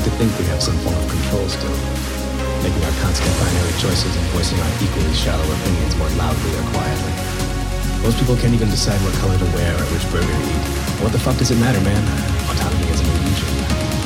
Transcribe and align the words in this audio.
To 0.00 0.08
think 0.16 0.32
we 0.38 0.46
have 0.46 0.62
some 0.62 0.78
form 0.78 0.96
of 0.96 1.06
control 1.10 1.46
still, 1.46 1.76
making 2.64 2.82
our 2.88 2.96
constant 3.04 3.36
binary 3.36 3.76
choices 3.76 4.16
and 4.16 4.24
voicing 4.32 4.58
our 4.58 4.72
equally 4.80 5.12
shallow 5.12 5.44
opinions 5.44 5.94
more 5.96 6.08
loudly 6.16 6.56
or 6.56 6.64
quietly. 6.72 7.12
Most 8.02 8.16
people 8.18 8.34
can't 8.36 8.54
even 8.54 8.70
decide 8.70 8.96
what 9.04 9.12
color 9.20 9.36
to 9.36 9.44
wear 9.52 9.76
or 9.76 9.84
which 9.92 10.08
burger 10.10 10.24
to 10.24 10.48
eat. 10.48 10.64
What 11.04 11.12
the 11.12 11.18
fuck 11.18 11.36
does 11.36 11.50
it 11.50 11.60
matter, 11.60 11.80
man? 11.84 12.00
Autonomy 12.48 12.88
is 12.88 13.00
an 13.00 13.08
illusion. 13.12 13.52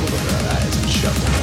We'll 0.02 0.10
look 0.10 0.32
our 0.34 0.58
eyes 0.58 0.74
and 0.82 0.90
shut. 0.90 1.14
down. 1.14 1.33